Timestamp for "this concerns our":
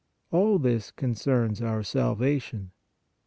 0.57-1.83